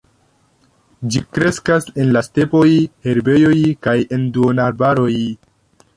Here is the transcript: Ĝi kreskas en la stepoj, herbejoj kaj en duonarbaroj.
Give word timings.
Ĝi 1.15 1.21
kreskas 1.37 1.85
en 2.03 2.09
la 2.17 2.25
stepoj, 2.29 2.65
herbejoj 3.09 3.55
kaj 3.89 3.97
en 4.19 4.29
duonarbaroj. 4.39 5.17